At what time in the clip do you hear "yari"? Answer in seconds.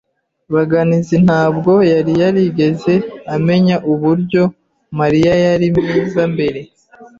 1.93-2.13, 5.45-5.67